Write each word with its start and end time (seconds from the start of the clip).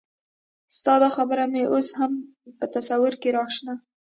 ستا 0.77 0.93
دا 1.03 1.09
خبره 1.17 1.43
مې 1.51 1.63
اوس 1.73 1.89
هم 1.99 2.11
په 2.57 2.65
تصور 2.75 3.13
کې 3.21 3.29
راشنه 3.37 3.73